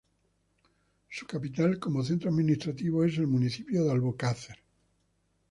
Su 1.11 1.27
capital, 1.27 1.77
como 1.77 2.03
centro 2.03 2.31
administrativo, 2.31 3.05
es 3.05 3.19
el 3.19 3.27
municipio 3.27 3.83
de 3.83 3.91
Albocácer. 3.91 4.57